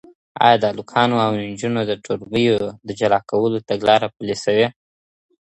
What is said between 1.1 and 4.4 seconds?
او نجونو د ټولګیو د جلا کولو تګلاره پلې